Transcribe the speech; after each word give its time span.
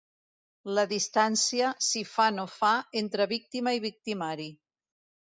La 0.77 0.83
distància, 0.91 1.67
si 1.87 2.01
fa 2.11 2.25
no 2.37 2.45
fa, 2.53 2.71
entre 3.01 3.27
víctima 3.35 3.75
i 3.77 3.83
victimari. 3.85 4.49